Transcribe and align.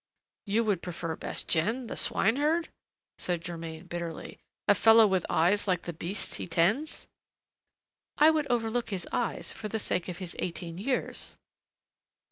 "You 0.47 0.63
would 0.63 0.81
prefer 0.81 1.15
Bastien 1.15 1.85
the 1.85 1.95
swineherd?" 1.95 2.69
said 3.19 3.43
Germain 3.43 3.85
bitterly. 3.85 4.39
"A 4.67 4.73
fellow 4.73 5.05
with 5.05 5.27
eyes 5.29 5.67
like 5.67 5.83
the 5.83 5.93
beasts 5.93 6.37
he 6.37 6.47
tends!" 6.47 7.05
"I 8.17 8.31
would 8.31 8.47
overlook 8.49 8.89
his 8.89 9.07
eyes 9.11 9.53
for 9.53 9.67
the 9.67 9.77
sake 9.77 10.09
of 10.09 10.17
his 10.17 10.35
eighteen 10.39 10.79
years." 10.79 11.37